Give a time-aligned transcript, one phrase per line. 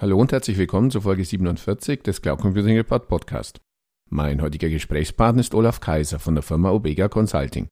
[0.00, 3.60] Hallo und herzlich willkommen zur Folge 47 des Cloud Computing Report Podcast.
[4.08, 7.66] Mein heutiger Gesprächspartner ist Olaf Kaiser von der Firma Obega Consulting.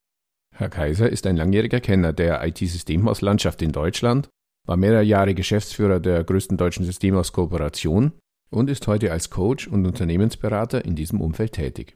[0.53, 4.29] Herr Kaiser ist ein langjähriger Kenner der IT-Systemhauslandschaft in Deutschland,
[4.67, 8.11] war mehrere Jahre Geschäftsführer der größten deutschen Systemhauskooperation
[8.51, 11.95] und ist heute als Coach und Unternehmensberater in diesem Umfeld tätig.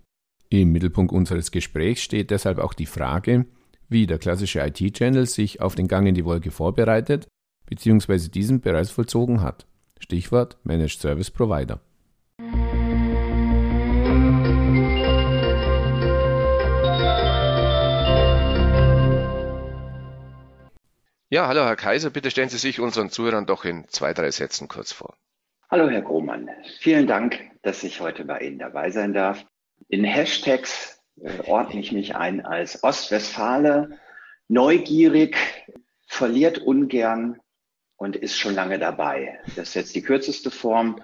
[0.48, 3.46] Im Mittelpunkt unseres Gesprächs steht deshalb auch die Frage,
[3.88, 7.26] wie der klassische IT-Channel sich auf den Gang in die Wolke vorbereitet
[7.66, 8.28] bzw.
[8.28, 9.66] diesen bereits vollzogen hat.
[10.00, 11.80] Stichwort Managed Service Provider.
[21.32, 24.66] Ja, hallo Herr Kaiser, bitte stellen Sie sich unseren Zuhörern doch in zwei, drei Sätzen
[24.66, 25.16] kurz vor.
[25.70, 29.46] Hallo Herr Grohmann, vielen Dank, dass ich heute bei Ihnen dabei sein darf.
[29.88, 34.00] In Hashtags äh, ordne ich mich ein als Ostwestfale,
[34.48, 35.36] neugierig,
[36.08, 37.38] verliert ungern
[38.00, 39.38] und ist schon lange dabei.
[39.56, 41.02] Das ist jetzt die kürzeste Form.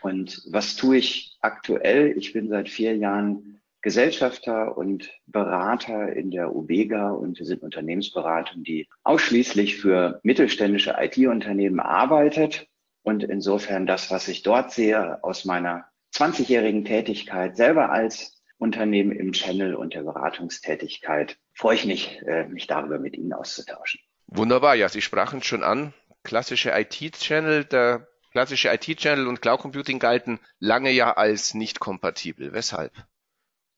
[0.00, 2.16] Und was tue ich aktuell?
[2.16, 8.64] Ich bin seit vier Jahren Gesellschafter und Berater in der Ubega und wir sind Unternehmensberatung,
[8.64, 12.68] die ausschließlich für mittelständische IT-Unternehmen arbeitet.
[13.02, 19.32] Und insofern das, was ich dort sehe aus meiner 20-jährigen Tätigkeit selber als Unternehmen im
[19.32, 24.00] Channel und der Beratungstätigkeit, freue ich mich, äh, mich darüber mit Ihnen auszutauschen.
[24.26, 30.38] Wunderbar, ja, Sie sprachen schon an, klassische IT-Channel, der klassische IT-Channel und Cloud Computing galten
[30.58, 32.52] lange ja als nicht kompatibel.
[32.52, 32.92] Weshalb?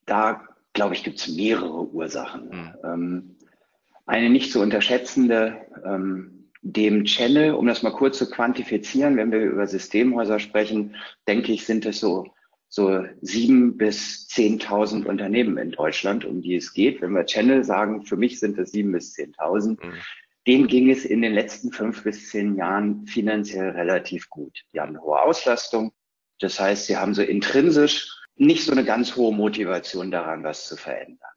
[0.06, 2.50] Da, glaube ich, gibt es mehrere Ursachen.
[2.50, 2.74] Hm.
[2.84, 3.36] Ähm,
[4.06, 9.40] eine nicht zu unterschätzende, ähm, dem Channel, um das mal kurz zu quantifizieren, wenn wir
[9.40, 10.96] über Systemhäuser sprechen,
[11.26, 12.32] denke ich, sind es so
[12.68, 17.02] so sieben bis zehntausend Unternehmen in Deutschland, um die es geht.
[17.02, 19.84] Wenn wir Channel sagen, für mich sind es sieben bis zehntausend.
[19.84, 19.92] Mhm
[20.46, 24.62] dem ging es in den letzten fünf bis zehn Jahren finanziell relativ gut.
[24.72, 25.92] Die haben eine hohe Auslastung.
[26.40, 30.76] Das heißt, sie haben so intrinsisch nicht so eine ganz hohe Motivation daran, was zu
[30.76, 31.30] verändern.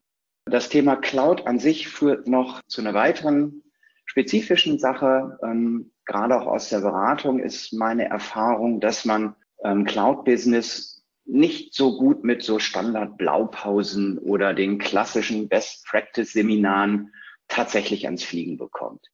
[0.46, 3.64] Das Thema Cloud an sich führt noch zu einer weiteren
[4.06, 5.38] spezifischen Sache.
[5.44, 11.98] Ähm, gerade auch aus der Beratung ist meine Erfahrung, dass man ähm, Cloud-Business nicht so
[11.98, 17.12] gut mit so Standard-Blaupausen oder den klassischen Best-Practice-Seminaren
[17.48, 19.12] tatsächlich ans Fliegen bekommt.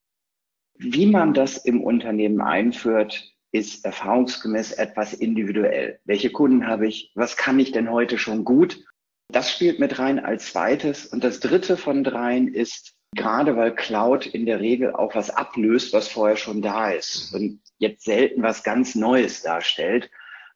[0.76, 6.00] Wie man das im Unternehmen einführt, ist erfahrungsgemäß etwas individuell.
[6.06, 7.12] Welche Kunden habe ich?
[7.16, 8.84] Was kann ich denn heute schon gut?
[9.30, 11.06] Das spielt mit rein als zweites.
[11.06, 15.94] Und das dritte von dreien ist, gerade weil Cloud in der Regel auch was ablöst,
[15.94, 20.10] was vorher schon da ist und jetzt selten was ganz Neues darstellt,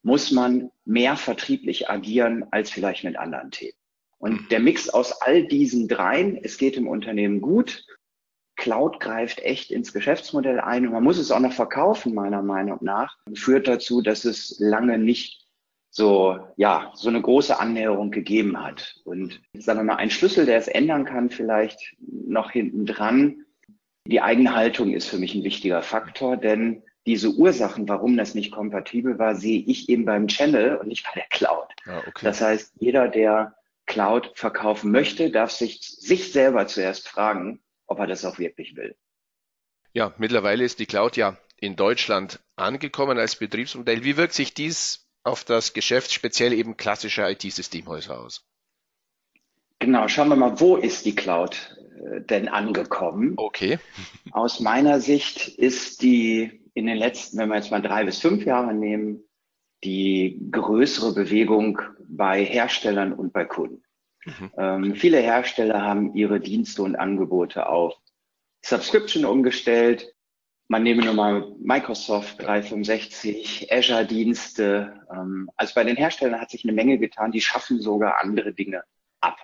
[0.03, 3.77] muss man mehr vertrieblich agieren als vielleicht mit anderen Themen.
[4.17, 7.85] Und der Mix aus all diesen dreien, es geht im Unternehmen gut,
[8.55, 12.79] Cloud greift echt ins Geschäftsmodell ein und man muss es auch noch verkaufen, meiner Meinung
[12.81, 15.45] nach, führt dazu, dass es lange nicht
[15.89, 18.95] so, ja, so eine große Annäherung gegeben hat.
[19.05, 23.45] Und sagen wir mal, ein Schlüssel, der es ändern kann, vielleicht noch hinten dran.
[24.05, 29.19] Die Eigenhaltung ist für mich ein wichtiger Faktor, denn diese Ursachen, warum das nicht kompatibel
[29.19, 31.67] war, sehe ich eben beim Channel und nicht bei der Cloud.
[31.85, 32.25] Ah, okay.
[32.25, 33.55] Das heißt, jeder, der
[33.85, 38.96] Cloud verkaufen möchte, darf sich, sich selber zuerst fragen, ob er das auch wirklich will.
[39.94, 44.03] Ja, mittlerweile ist die Cloud ja in Deutschland angekommen als Betriebsmodell.
[44.03, 48.46] Wie wirkt sich dies auf das Geschäft speziell eben klassischer IT-Systemhäuser aus?
[49.79, 53.34] Genau, schauen wir mal, wo ist die Cloud äh, denn angekommen?
[53.38, 53.79] Okay.
[54.31, 58.46] Aus meiner Sicht ist die in den letzten, wenn wir jetzt mal drei bis fünf
[58.46, 59.24] Jahre nehmen,
[59.85, 63.84] die größere Bewegung bei Herstellern und bei Kunden.
[64.25, 64.51] Mhm.
[64.57, 67.94] Ähm, viele Hersteller haben ihre Dienste und Angebote auf
[68.63, 70.12] Subscription umgestellt.
[70.68, 75.01] Man nehme nur mal Microsoft 365, Azure-Dienste.
[75.12, 77.31] Ähm, also bei den Herstellern hat sich eine Menge getan.
[77.31, 78.84] Die schaffen sogar andere Dinge
[79.22, 79.38] ab.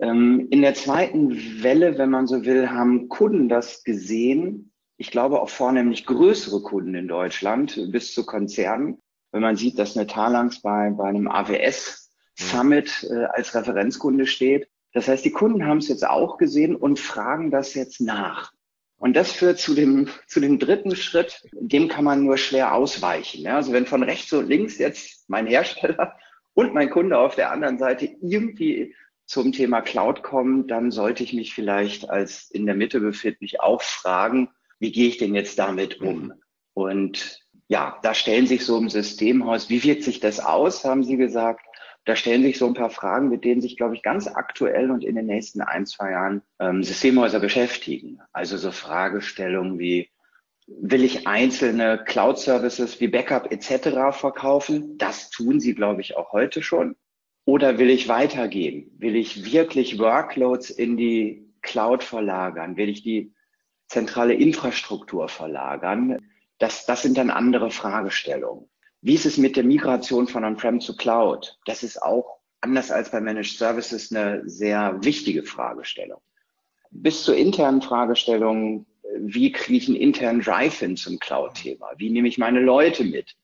[0.00, 4.72] Ähm, in der zweiten Welle, wenn man so will, haben Kunden das gesehen.
[4.96, 9.02] Ich glaube auch vornehmlich größere Kunden in Deutschland bis zu Konzernen,
[9.32, 14.68] wenn man sieht, dass eine Talangs bei, bei einem AWS Summit äh, als Referenzkunde steht.
[14.92, 18.52] Das heißt, die Kunden haben es jetzt auch gesehen und fragen das jetzt nach.
[18.96, 23.42] Und das führt zu dem, zu dem dritten Schritt, dem kann man nur schwer ausweichen.
[23.42, 23.56] Ja?
[23.56, 26.16] Also wenn von rechts und links jetzt mein Hersteller
[26.54, 28.94] und mein Kunde auf der anderen Seite irgendwie
[29.24, 33.82] zum Thema Cloud kommen, dann sollte ich mich vielleicht als in der Mitte befindlich auch
[33.82, 34.48] fragen,
[34.80, 36.32] wie gehe ich denn jetzt damit um?
[36.72, 41.16] Und ja, da stellen sich so im Systemhaus, wie wirkt sich das aus, haben Sie
[41.16, 41.64] gesagt.
[42.04, 45.04] Da stellen sich so ein paar Fragen, mit denen sich, glaube ich, ganz aktuell und
[45.04, 48.20] in den nächsten ein, zwei Jahren ähm, Systemhäuser beschäftigen.
[48.32, 50.08] Also so Fragestellungen wie,
[50.70, 54.14] Will ich einzelne Cloud-Services wie Backup etc.
[54.14, 54.98] verkaufen?
[54.98, 56.94] Das tun sie, glaube ich, auch heute schon.
[57.46, 58.90] Oder will ich weitergehen?
[58.98, 62.76] Will ich wirklich Workloads in die Cloud verlagern?
[62.76, 63.32] Will ich die
[63.86, 66.18] zentrale Infrastruktur verlagern?
[66.58, 68.68] Das, das sind dann andere Fragestellungen.
[69.00, 71.58] Wie ist es mit der Migration von On-Prem zu Cloud?
[71.66, 76.20] Das ist auch anders als bei Managed Services eine sehr wichtige Fragestellung.
[76.90, 81.92] Bis zur internen Fragestellung, wie kriege ich einen internen Drive-In zum Cloud-Thema?
[81.96, 83.36] Wie nehme ich meine Leute mit?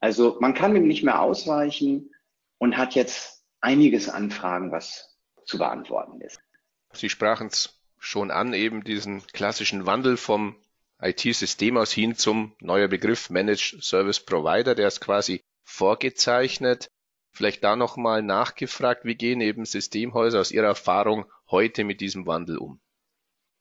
[0.00, 2.10] Also man kann dem nicht mehr ausweichen
[2.58, 6.40] und hat jetzt einiges an Fragen, was zu beantworten ist.
[6.92, 10.56] Sie sprachen es schon an, eben diesen klassischen Wandel vom
[11.02, 16.88] IT-System aus hin zum neuer Begriff Managed Service Provider, der ist quasi vorgezeichnet.
[17.32, 22.58] Vielleicht da nochmal nachgefragt, wie gehen eben Systemhäuser aus Ihrer Erfahrung heute mit diesem Wandel
[22.58, 22.80] um?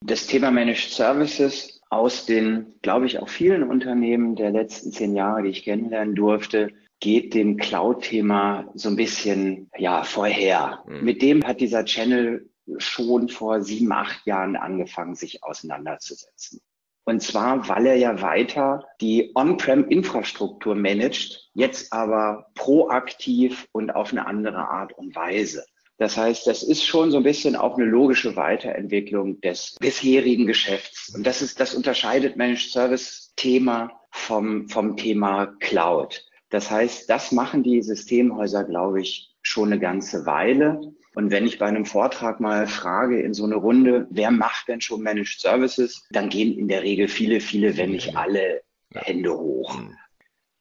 [0.06, 5.44] Das Thema Managed Services aus den, glaube ich, auch vielen Unternehmen der letzten zehn Jahre,
[5.44, 10.84] die ich kennenlernen durfte, geht dem Cloud-Thema so ein bisschen ja vorher.
[10.88, 11.04] Mhm.
[11.04, 16.62] Mit dem hat dieser Channel schon vor sieben, acht Jahren angefangen, sich auseinanderzusetzen.
[17.10, 24.28] Und zwar, weil er ja weiter die On-Prem-Infrastruktur managt, jetzt aber proaktiv und auf eine
[24.28, 25.66] andere Art und Weise.
[25.98, 31.12] Das heißt, das ist schon so ein bisschen auch eine logische Weiterentwicklung des bisherigen Geschäfts.
[31.16, 36.24] Und das ist, das unterscheidet Managed Service Thema vom, vom Thema Cloud.
[36.52, 40.80] Das heißt, das machen die Systemhäuser, glaube ich, schon eine ganze Weile.
[41.16, 44.82] Und wenn ich bei einem Vortrag mal frage in so eine Runde, wer macht denn
[44.82, 48.62] schon Managed Services, dann gehen in der Regel viele, viele, wenn nicht alle
[48.94, 49.78] Hände hoch.
[49.78, 49.98] Mhm.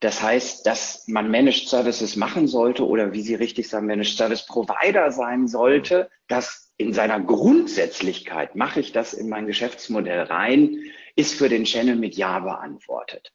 [0.01, 4.47] Das heißt, dass man Managed Services machen sollte oder wie Sie richtig sagen, Managed Service
[4.47, 10.79] Provider sein sollte, dass in seiner Grundsätzlichkeit mache ich das in mein Geschäftsmodell rein,
[11.17, 13.33] ist für den Channel mit Ja beantwortet.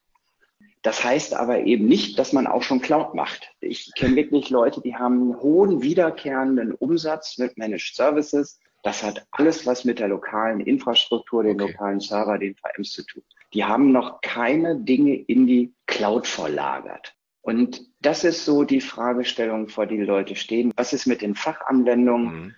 [0.83, 3.49] Das heißt aber eben nicht, dass man auch schon Cloud macht.
[3.61, 8.59] Ich kenne wirklich Leute, die haben einen hohen wiederkehrenden Umsatz mit Managed Services.
[8.83, 11.71] Das hat alles was mit der lokalen Infrastruktur, den okay.
[11.71, 13.23] lokalen Server, den VMs zu tun.
[13.53, 17.15] Die haben noch keine Dinge in die Cloud verlagert.
[17.41, 20.73] Und das ist so die Fragestellung, vor die Leute stehen.
[20.75, 22.25] Was ist mit den Fachanwendungen?
[22.25, 22.55] Mhm.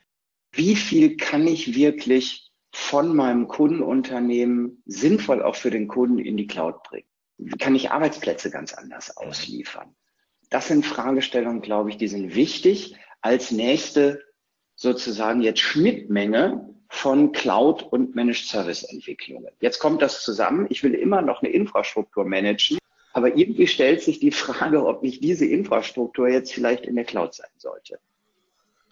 [0.51, 6.47] Wie viel kann ich wirklich von meinem Kundenunternehmen sinnvoll auch für den Kunden in die
[6.47, 7.07] Cloud bringen?
[7.59, 9.95] Kann ich Arbeitsplätze ganz anders ausliefern?
[10.49, 14.23] Das sind Fragestellungen, glaube ich, die sind wichtig als nächste
[14.75, 19.51] sozusagen jetzt Schnittmenge von Cloud und Managed Service Entwicklungen.
[19.59, 20.67] Jetzt kommt das zusammen.
[20.69, 22.77] Ich will immer noch eine Infrastruktur managen,
[23.13, 27.33] aber irgendwie stellt sich die Frage, ob nicht diese Infrastruktur jetzt vielleicht in der Cloud
[27.33, 27.99] sein sollte.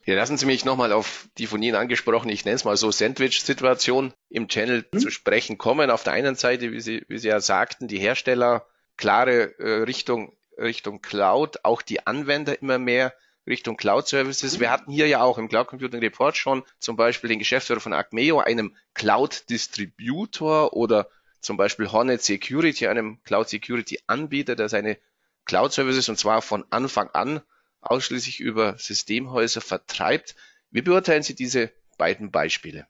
[0.05, 2.91] Ja, lassen Sie mich nochmal auf die von Ihnen angesprochene, ich nenne es mal so
[2.91, 4.99] Sandwich-Situation im Channel mhm.
[4.99, 5.89] zu sprechen kommen.
[5.89, 8.67] Auf der einen Seite, wie Sie, wie Sie ja sagten, die Hersteller
[8.97, 13.13] klare äh, Richtung, Richtung Cloud, auch die Anwender immer mehr
[13.47, 14.57] Richtung Cloud Services.
[14.57, 14.59] Mhm.
[14.61, 17.93] Wir hatten hier ja auch im Cloud Computing Report schon zum Beispiel den Geschäftsführer von
[17.93, 21.07] Acmeo, einem Cloud Distributor oder
[21.39, 24.97] zum Beispiel Hornet Security, einem Cloud Security Anbieter, der seine
[25.45, 27.41] Cloud Services und zwar von Anfang an
[27.83, 30.35] ausschließlich über Systemhäuser vertreibt.
[30.71, 32.87] Wie beurteilen Sie diese beiden Beispiele?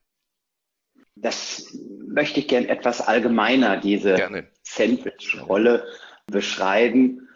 [1.16, 1.76] Das
[2.08, 5.86] möchte ich gern etwas allgemeiner, diese Sandwich-Rolle
[6.28, 7.30] beschreiben.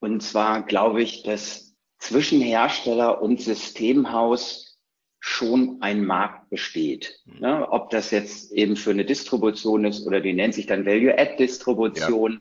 [0.00, 4.78] Und zwar glaube ich, dass zwischen Hersteller und Systemhaus
[5.20, 7.20] schon ein Markt besteht.
[7.24, 7.40] Mhm.
[7.40, 7.68] Ne?
[7.70, 12.32] Ob das jetzt eben für eine Distribution ist oder die nennt sich dann Value-Add-Distribution.
[12.34, 12.40] Ja.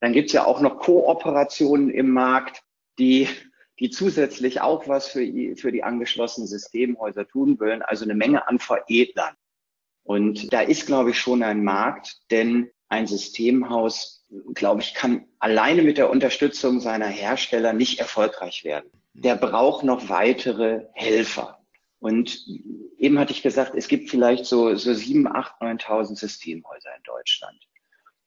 [0.00, 2.62] Dann gibt es ja auch noch Kooperationen im Markt,
[2.98, 3.28] die
[3.80, 5.26] die zusätzlich auch was für,
[5.56, 9.34] für die angeschlossenen Systemhäuser tun wollen, also eine Menge an Veredlern.
[10.04, 15.82] Und da ist, glaube ich, schon ein Markt, denn ein Systemhaus, glaube ich, kann alleine
[15.82, 18.90] mit der Unterstützung seiner Hersteller nicht erfolgreich werden.
[19.14, 21.58] Der braucht noch weitere Helfer.
[22.00, 22.44] Und
[22.98, 27.58] eben hatte ich gesagt, es gibt vielleicht so, so sieben, acht, neuntausend Systemhäuser in Deutschland.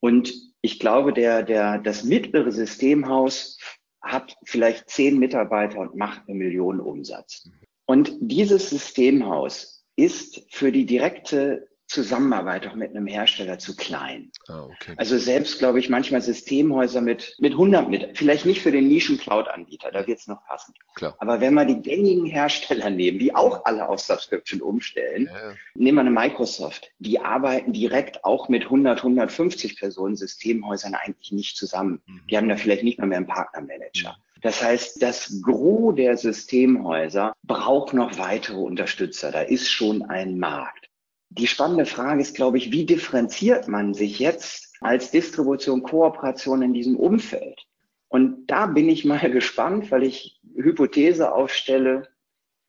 [0.00, 3.58] Und ich glaube, der, der, das mittlere Systemhaus
[4.06, 7.48] hat vielleicht zehn Mitarbeiter und macht eine Million Umsatz.
[7.86, 14.30] Und dieses Systemhaus ist für die direkte Zusammenarbeit auch mit einem Hersteller zu klein.
[14.48, 14.94] Ah, okay.
[14.96, 19.90] Also selbst, glaube ich, manchmal Systemhäuser mit, mit 100 mit, vielleicht nicht für den Nischen-Cloud-Anbieter,
[19.92, 20.74] da wird es noch passen.
[20.94, 21.14] Klar.
[21.18, 25.54] Aber wenn wir die gängigen Hersteller nehmen, die auch alle auf Subscription umstellen, ja.
[25.74, 31.56] nehmen wir eine Microsoft, die arbeiten direkt auch mit 100, 150 Personen Systemhäusern eigentlich nicht
[31.56, 32.02] zusammen.
[32.06, 32.22] Mhm.
[32.30, 34.10] Die haben da vielleicht nicht mal mehr einen Partnermanager.
[34.10, 34.40] Mhm.
[34.42, 39.32] Das heißt, das Gros der Systemhäuser braucht noch weitere Unterstützer.
[39.32, 40.85] Da ist schon ein Markt.
[41.30, 46.72] Die spannende Frage ist, glaube ich, wie differenziert man sich jetzt als Distribution, Kooperation in
[46.72, 47.66] diesem Umfeld.
[48.08, 52.08] Und da bin ich mal gespannt, weil ich Hypothese aufstelle,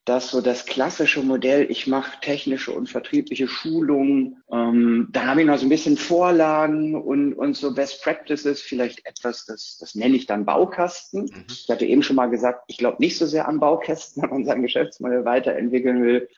[0.07, 5.47] dass so das klassische Modell, ich mache technische und vertriebliche Schulungen, ähm, dann habe ich
[5.47, 10.15] noch so ein bisschen Vorlagen und, und so Best Practices, vielleicht etwas, das, das nenne
[10.15, 11.23] ich dann Baukasten.
[11.23, 11.45] Mhm.
[11.49, 14.45] Ich hatte eben schon mal gesagt, ich glaube nicht so sehr an Baukästen, wenn man
[14.45, 16.29] sein Geschäftsmodell weiterentwickeln will.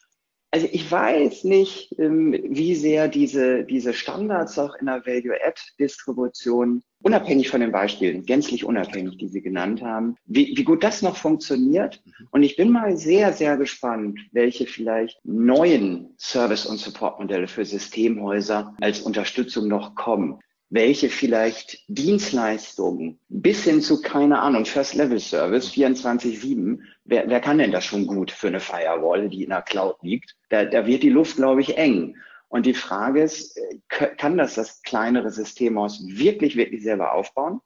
[0.51, 7.49] Also ich weiß nicht, ähm, wie sehr diese, diese Standards auch in der Value-Add-Distribution, unabhängig
[7.49, 12.01] von den Beispielen, gänzlich unabhängig, die Sie genannt haben, wie, wie gut das noch funktioniert.
[12.03, 12.27] Mhm.
[12.31, 18.75] Und ich bin mal sehr, sehr gespannt, welche vielleicht neuen Service- und Supportmodelle für Systemhäuser
[18.81, 20.39] als Unterstützung noch kommen
[20.69, 27.85] welche vielleicht Dienstleistungen bis hin zu, keine Ahnung, First-Level-Service 24-7, wer, wer kann denn das
[27.85, 30.35] schon gut für eine Firewall, die in der Cloud liegt?
[30.49, 32.15] Da, da wird die Luft, glaube ich, eng.
[32.49, 37.61] Und die Frage ist, äh, kann das das kleinere Systemhaus wirklich, wirklich selber aufbauen?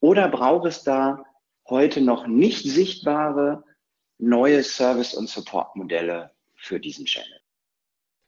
[0.00, 1.24] Oder braucht es da
[1.68, 3.64] heute noch nicht sichtbare
[4.18, 7.40] neue Service- und Support-Modelle für diesen Channel?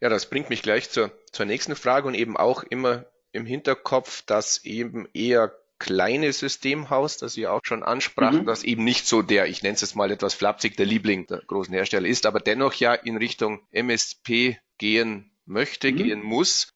[0.01, 4.23] Ja, das bringt mich gleich zur, zur nächsten Frage und eben auch immer im Hinterkopf,
[4.23, 8.47] dass eben eher kleine Systemhaus, das Sie auch schon ansprachen, mhm.
[8.47, 11.39] das eben nicht so der, ich nenne es jetzt mal etwas flapsig, der Liebling der
[11.39, 15.97] großen Hersteller ist, aber dennoch ja in Richtung MSP gehen möchte, mhm.
[15.97, 16.75] gehen muss.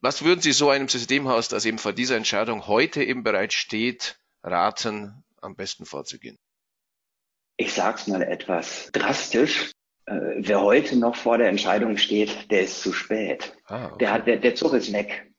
[0.00, 4.18] Was würden Sie so einem Systemhaus, das eben vor dieser Entscheidung heute eben bereits steht,
[4.42, 6.38] raten, am besten vorzugehen?
[7.56, 9.72] Ich sage es mal etwas drastisch.
[10.06, 13.56] Äh, wer heute noch vor der Entscheidung steht, der ist zu spät.
[13.66, 13.96] Ah, okay.
[14.00, 15.33] der, hat, der, der Zug ist weg.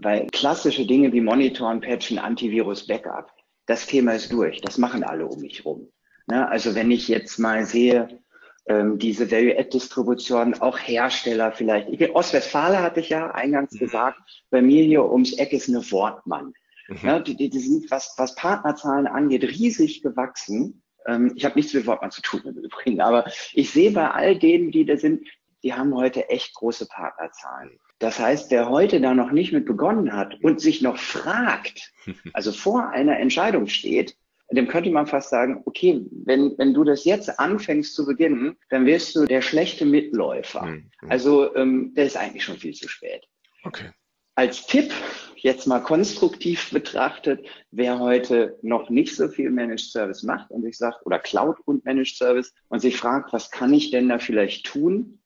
[0.00, 3.32] Weil klassische Dinge wie Monitoren, Patchen, Antivirus, Backup,
[3.66, 4.60] das Thema ist durch.
[4.60, 5.88] Das machen alle um mich rum.
[6.26, 6.48] Ne?
[6.48, 8.20] Also wenn ich jetzt mal sehe,
[8.68, 11.88] ähm, diese Value-Add-Distribution, auch Hersteller vielleicht.
[11.88, 13.78] Ich, Ostwestfale hatte ich ja eingangs mhm.
[13.78, 14.18] gesagt,
[14.50, 16.52] bei mir hier ums Eck ist eine Wortmann.
[16.88, 16.98] Mhm.
[17.02, 20.82] Ja, die, die, sind, was, was Partnerzahlen angeht, riesig gewachsen.
[21.06, 24.38] Ähm, ich habe nichts mit Wortmann zu tun im Übrigen, aber ich sehe bei all
[24.38, 25.26] denen, die da sind,
[25.62, 27.78] die haben heute echt große Partnerzahlen.
[27.98, 31.92] Das heißt, wer heute da noch nicht mit begonnen hat und sich noch fragt,
[32.32, 34.16] also vor einer Entscheidung steht,
[34.50, 38.86] dem könnte man fast sagen, okay, wenn, wenn du das jetzt anfängst zu beginnen, dann
[38.86, 40.64] wirst du der schlechte Mitläufer.
[40.64, 40.90] Mhm.
[41.08, 43.26] Also ähm, der ist eigentlich schon viel zu spät.
[43.64, 43.90] Okay.
[44.36, 44.92] Als Tipp,
[45.36, 50.78] jetzt mal konstruktiv betrachtet, wer heute noch nicht so viel Managed Service macht und sich
[50.78, 54.64] sagt, oder Cloud und Managed Service und sich fragt, was kann ich denn da vielleicht
[54.64, 55.20] tun,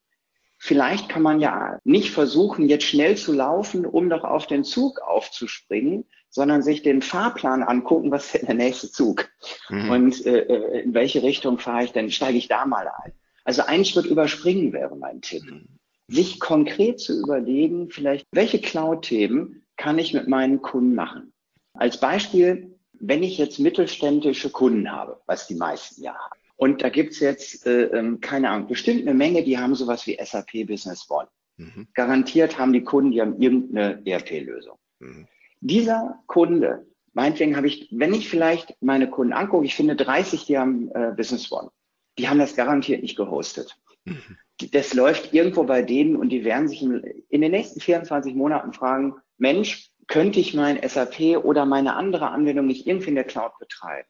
[0.65, 5.01] Vielleicht kann man ja nicht versuchen, jetzt schnell zu laufen, um doch auf den Zug
[5.01, 9.29] aufzuspringen, sondern sich den Fahrplan angucken, was ist denn der nächste Zug?
[9.71, 9.91] Mhm.
[9.91, 13.13] Und äh, äh, in welche Richtung fahre ich denn, steige ich da mal ein?
[13.43, 15.43] Also einen Schritt überspringen wäre mein Tipp.
[15.43, 15.67] Mhm.
[16.07, 21.33] Sich konkret zu überlegen, vielleicht, welche Cloud-Themen kann ich mit meinen Kunden machen?
[21.75, 26.91] Als Beispiel, wenn ich jetzt mittelständische Kunden habe, was die meisten ja haben, und da
[26.91, 31.11] gibt's jetzt, äh, ähm, keine Ahnung, bestimmt eine Menge, die haben sowas wie SAP Business
[31.11, 31.27] One.
[31.57, 31.89] Mhm.
[31.93, 34.79] Garantiert haben die Kunden, die haben irgendeine ERP-Lösung.
[35.01, 35.27] Mhm.
[35.59, 40.57] Dieser Kunde, meinetwegen habe ich, wenn ich vielleicht meine Kunden angucke, ich finde 30, die
[40.57, 41.69] haben äh, Business One.
[42.17, 43.77] Die haben das garantiert nicht gehostet.
[44.05, 44.39] Mhm.
[44.71, 48.73] Das läuft irgendwo bei denen und die werden sich in, in den nächsten 24 Monaten
[48.73, 53.59] fragen, Mensch, könnte ich mein SAP oder meine andere Anwendung nicht irgendwie in der Cloud
[53.59, 54.07] betreiben?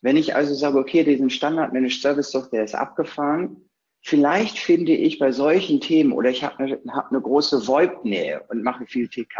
[0.00, 3.68] Wenn ich also sage, okay, diesen Standard Managed Service der ist abgefahren,
[4.00, 8.62] vielleicht finde ich bei solchen Themen oder ich habe eine, hab eine große VoIP-Nähe und
[8.62, 9.36] mache viel TK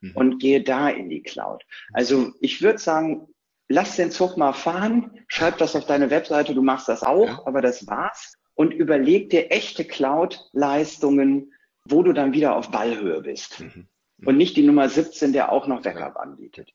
[0.00, 0.12] mhm.
[0.14, 1.64] und gehe da in die Cloud.
[1.92, 3.28] Also ich würde sagen,
[3.68, 7.42] lass den Zug mal fahren, schreib das auf deine Webseite, du machst das auch, ja.
[7.46, 11.52] aber das war's und überleg dir echte Cloud-Leistungen,
[11.84, 13.60] wo du dann wieder auf Ballhöhe bist.
[13.60, 13.88] Mhm.
[14.24, 16.72] Und nicht die Nummer 17, der auch noch Backup anbietet.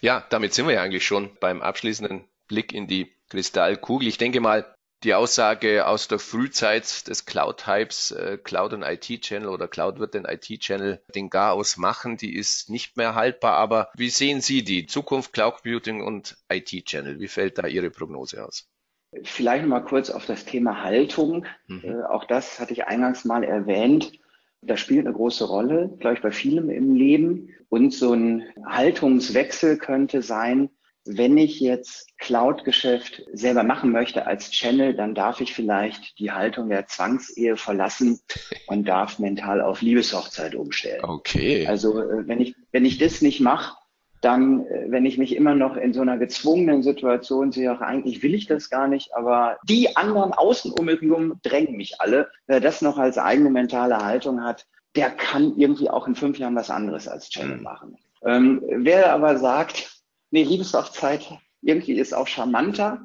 [0.00, 4.08] Ja, damit sind wir ja eigentlich schon beim abschließenden Blick in die Kristallkugel.
[4.08, 4.74] Ich denke mal,
[5.04, 10.24] die Aussage aus der Frühzeit des Cloud-Hypes, äh, Cloud und IT-Channel oder Cloud wird den
[10.24, 13.54] IT-Channel den Garaus machen, die ist nicht mehr haltbar.
[13.54, 17.20] Aber wie sehen Sie die Zukunft Cloud Computing und IT-Channel?
[17.20, 18.68] Wie fällt da Ihre Prognose aus?
[19.22, 21.46] Vielleicht mal kurz auf das Thema Haltung.
[21.66, 21.84] Mhm.
[21.84, 24.12] Äh, auch das hatte ich eingangs mal erwähnt.
[24.62, 27.50] Das spielt eine große Rolle, glaube ich, bei vielem im Leben.
[27.68, 30.70] Und so ein Haltungswechsel könnte sein,
[31.04, 36.68] wenn ich jetzt Cloud-Geschäft selber machen möchte als Channel, dann darf ich vielleicht die Haltung
[36.68, 38.20] der Zwangsehe verlassen
[38.66, 41.02] und darf mental auf Liebeshochzeit umstellen.
[41.02, 41.66] Okay.
[41.66, 43.74] Also äh, wenn ich, wenn ich das nicht mache,
[44.20, 48.22] dann, äh, wenn ich mich immer noch in so einer gezwungenen Situation sehe, auch eigentlich
[48.22, 51.00] will ich das gar nicht, aber die anderen außen um mich
[51.42, 52.28] drängen mich alle.
[52.46, 56.56] Wer das noch als eigene mentale Haltung hat, der kann irgendwie auch in fünf Jahren
[56.56, 57.62] was anderes als Channel mhm.
[57.62, 57.96] machen.
[58.24, 63.02] Ähm, wer aber sagt, nee, Liebeshochzeit irgendwie ist auch charmanter,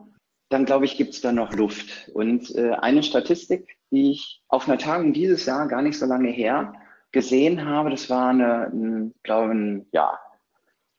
[0.50, 2.10] dann glaube ich, gibt es da noch Luft.
[2.14, 6.30] Und äh, eine Statistik, die ich auf einer Tagung dieses Jahr gar nicht so lange
[6.30, 6.74] her
[7.12, 10.20] gesehen habe, das war eine, ein, glaube ein, ja,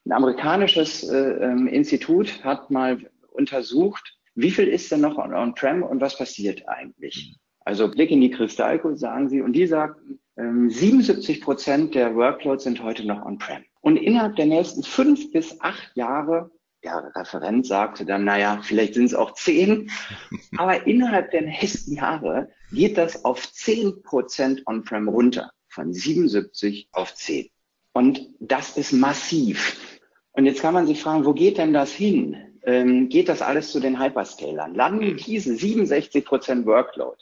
[0.06, 2.98] ein amerikanisches äh, ähm, Institut hat mal
[3.30, 7.36] untersucht, wie viel ist denn noch on-prem und was passiert eigentlich?
[7.60, 12.64] Also Blick in die Kristallkugel, sagen sie, und die sagten, ähm, 77 Prozent der Workloads
[12.64, 13.64] sind heute noch on-prem.
[13.80, 16.50] Und innerhalb der nächsten fünf bis acht Jahre,
[16.82, 19.90] der Referent sagte dann, naja, vielleicht sind es auch zehn,
[20.58, 27.14] aber innerhalb der nächsten Jahre geht das auf zehn Prozent on-prem runter, von 77 auf
[27.14, 27.48] zehn.
[27.92, 29.93] Und das ist massiv.
[30.34, 32.36] Und jetzt kann man sich fragen, wo geht denn das hin?
[32.62, 34.74] Ähm, geht das alles zu den Hyperscalern?
[34.74, 37.16] Landen diese 67 Prozent Workload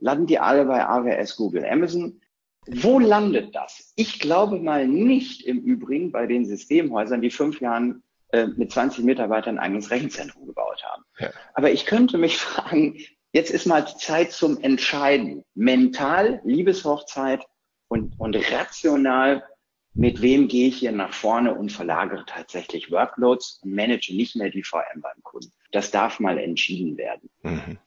[0.00, 2.20] landen die alle bei AWS, Google, Amazon.
[2.66, 3.92] Wo landet das?
[3.96, 8.02] Ich glaube mal nicht im Übrigen bei den Systemhäusern, die fünf Jahren
[8.32, 11.04] äh, mit 20 Mitarbeitern ein eigenes Rechenzentrum gebaut haben.
[11.18, 11.30] Ja.
[11.54, 12.98] Aber ich könnte mich fragen,
[13.32, 15.44] jetzt ist mal Zeit zum Entscheiden.
[15.54, 17.44] Mental, Liebeshochzeit
[17.88, 19.42] und, und rational,
[19.94, 24.50] mit wem gehe ich hier nach vorne und verlagere tatsächlich Workloads und manage nicht mehr
[24.50, 25.52] die VM beim Kunden.
[25.72, 27.28] Das darf mal entschieden werden.
[27.42, 27.78] Mhm.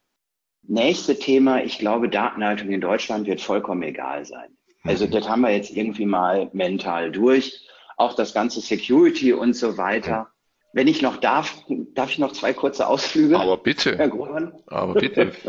[0.63, 4.57] Nächste Thema, ich glaube, Datenhaltung in Deutschland wird vollkommen egal sein.
[4.83, 7.67] Also das haben wir jetzt irgendwie mal mental durch.
[7.95, 10.29] Auch das ganze Security und so weiter.
[10.73, 13.39] Wenn ich noch darf, darf ich noch zwei kurze Ausflüge?
[13.39, 13.97] Aber bitte.
[13.97, 14.53] Herr Grohmann?
[14.67, 15.31] Aber bitte.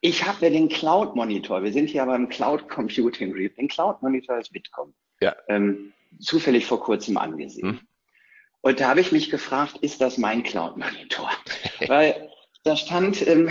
[0.00, 1.64] Ich habe ja den Cloud Monitor.
[1.64, 3.56] Wir sind hier beim Cloud Computing Group.
[3.56, 4.94] Den Cloud Monitor ist Bitkom.
[5.20, 5.34] Ja.
[5.48, 7.70] Ähm, zufällig vor kurzem angesehen.
[7.70, 7.80] Hm.
[8.60, 11.30] Und da habe ich mich gefragt, ist das mein Cloud Monitor?
[11.86, 12.28] Weil
[12.64, 13.50] da stand, ähm,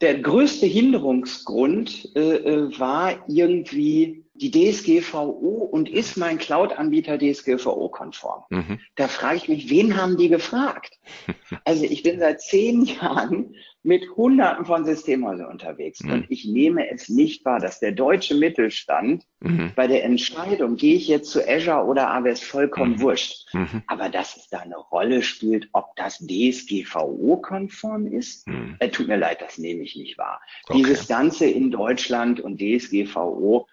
[0.00, 8.44] der größte Hinderungsgrund äh, äh war irgendwie die DSGVO und ist mein Cloud-Anbieter DSGVO-konform?
[8.50, 8.80] Mhm.
[8.94, 10.94] Da frage ich mich, wen haben die gefragt?
[11.64, 13.54] Also ich bin seit zehn Jahren
[13.88, 16.12] mit Hunderten von Systemhäusern unterwegs mhm.
[16.12, 19.72] und ich nehme es nicht wahr, dass der deutsche Mittelstand mhm.
[19.74, 23.00] bei der Entscheidung, gehe ich jetzt zu Azure oder AWS, vollkommen mhm.
[23.00, 23.52] wurscht.
[23.54, 23.82] Mhm.
[23.86, 28.76] Aber dass es da eine Rolle spielt, ob das DSGVO-konform ist, mhm.
[28.78, 30.42] äh, tut mir leid, das nehme ich nicht wahr.
[30.68, 30.76] Okay.
[30.76, 33.66] Dieses Ganze in Deutschland und DSGVO,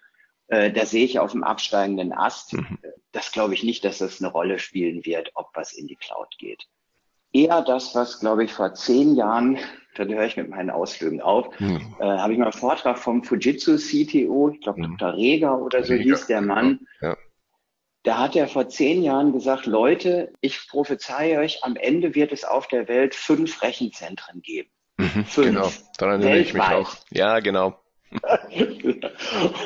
[0.48, 2.54] äh, da sehe ich auf dem absteigenden Ast.
[2.54, 2.78] Mhm.
[3.12, 6.38] Das glaube ich nicht, dass das eine Rolle spielen wird, ob was in die Cloud
[6.38, 6.66] geht.
[7.32, 9.58] Eher das, was, glaube ich, vor zehn Jahren,
[10.04, 11.96] da höre ich mit meinen Ausflügen auf, mhm.
[11.98, 14.96] äh, habe ich mal einen Vortrag vom Fujitsu CTO, ich glaube mhm.
[14.96, 15.14] Dr.
[15.14, 16.86] Reger oder so Reger, hieß der Mann.
[17.00, 17.10] Ja.
[17.10, 17.16] Ja.
[18.02, 22.44] Da hat er vor zehn Jahren gesagt, Leute, ich prophezeie euch, am Ende wird es
[22.44, 24.70] auf der Welt fünf Rechenzentren geben.
[24.96, 25.46] Mhm, fünf.
[25.48, 26.94] Genau, daran erinnere ich mich auch.
[27.10, 27.76] Ja, genau.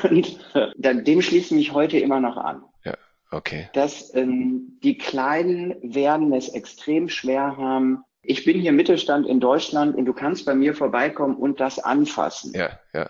[0.04, 2.64] und äh, dem schließe ich mich heute immer noch an.
[2.84, 2.94] Ja,
[3.30, 3.68] okay.
[3.74, 8.04] Dass ähm, die Kleinen werden es extrem schwer haben.
[8.22, 12.52] Ich bin hier Mittelstand in Deutschland und du kannst bei mir vorbeikommen und das anfassen.
[12.54, 13.08] Ja, ja.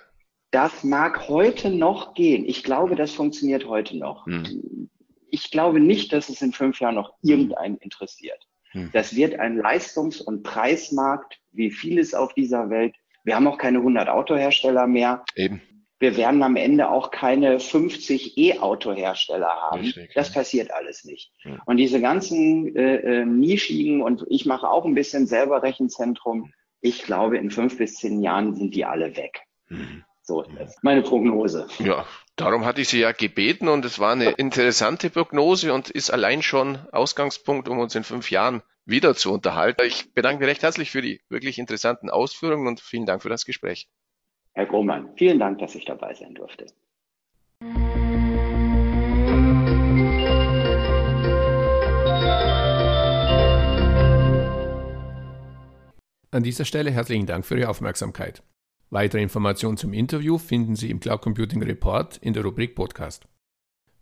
[0.51, 2.45] Das mag heute noch gehen.
[2.45, 4.27] Ich glaube, das funktioniert heute noch.
[4.27, 4.89] Hm.
[5.29, 8.49] Ich glaube nicht, dass es in fünf Jahren noch irgendeinen interessiert.
[8.73, 8.91] Hm.
[8.93, 12.95] Das wird ein Leistungs- und Preismarkt, wie vieles auf dieser Welt.
[13.25, 15.25] Wir haben auch keine 100 Autohersteller mehr.
[15.37, 15.61] Eben.
[16.01, 19.83] Wir werden am Ende auch keine 50 E-Autohersteller haben.
[19.83, 20.35] Richtig, das ja.
[20.35, 21.31] passiert alles nicht.
[21.45, 21.59] Ja.
[21.67, 26.53] Und diese ganzen äh, äh, nischigen und ich mache auch ein bisschen selber Rechenzentrum.
[26.81, 29.43] Ich glaube, in fünf bis zehn Jahren sind die alle weg.
[29.69, 30.03] Mhm.
[30.23, 31.67] So, das ist meine Prognose.
[31.81, 36.11] Ja, darum hatte ich Sie ja gebeten und es war eine interessante Prognose und ist
[36.11, 39.83] allein schon Ausgangspunkt, um uns in fünf Jahren wieder zu unterhalten.
[39.85, 43.45] Ich bedanke mich recht herzlich für die wirklich interessanten Ausführungen und vielen Dank für das
[43.45, 43.89] Gespräch.
[44.53, 46.67] Herr Grohmann, vielen Dank, dass ich dabei sein durfte.
[56.33, 58.43] An dieser Stelle herzlichen Dank für Ihre Aufmerksamkeit.
[58.91, 63.27] Weitere Informationen zum Interview finden Sie im Cloud Computing Report in der Rubrik Podcast.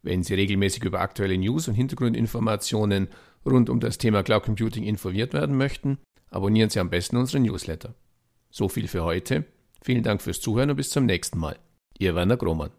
[0.03, 3.09] Wenn Sie regelmäßig über aktuelle News und Hintergrundinformationen
[3.45, 5.99] rund um das Thema Cloud Computing informiert werden möchten,
[6.31, 7.95] abonnieren Sie am besten unseren Newsletter.
[8.51, 9.45] So viel für heute.
[9.81, 11.59] Vielen Dank fürs Zuhören und bis zum nächsten Mal.
[11.99, 12.71] Ihr Werner Grohmann.